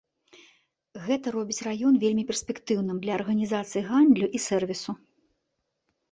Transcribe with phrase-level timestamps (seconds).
[1.07, 4.91] Гэта робіць раён вельмі перспектыўным для арганізацый гандлю і сэрвісу.